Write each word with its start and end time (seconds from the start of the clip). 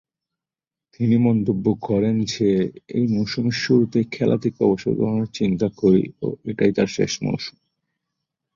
তিনি 0.93 1.15
মন্তব্য 1.27 1.65
করেন 1.81 2.15
যে, 2.25 2.49
এ 2.89 3.01
মৌসুমের 3.07 3.55
শুরুতেই 3.63 4.05
খেলা 4.11 4.37
থেকে 4.37 4.59
অবসর 4.63 4.93
গ্রহণের 4.95 5.27
কথা 5.27 5.37
চিন্তা 5.39 5.67
করি 5.79 6.03
ও 6.21 6.27
এটিই 6.45 6.73
তার 6.73 6.89
শেষ 6.97 7.11
মৌসুম। 7.23 7.57